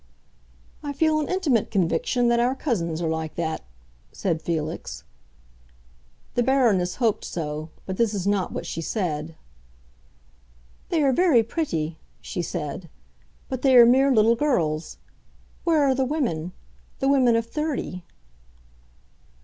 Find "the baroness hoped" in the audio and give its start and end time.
6.33-7.23